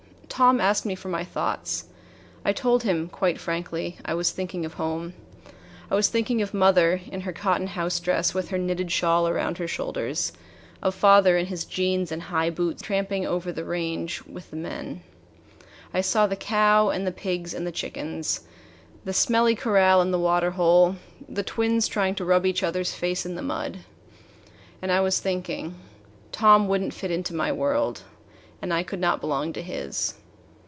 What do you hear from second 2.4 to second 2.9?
I told